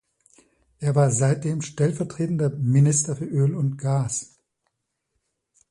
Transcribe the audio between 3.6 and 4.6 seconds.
Gas.